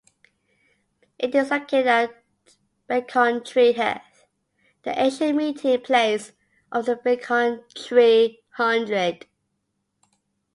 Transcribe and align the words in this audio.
It 1.19 1.35
is 1.35 1.51
located 1.51 1.85
at 1.85 2.23
Becontree 2.89 3.73
Heath, 3.75 4.25
the 4.81 4.99
ancient 4.99 5.35
meeting 5.35 5.79
place 5.81 6.31
of 6.71 6.87
the 6.87 6.95
Becontree 6.95 8.39
hundred. 8.55 9.27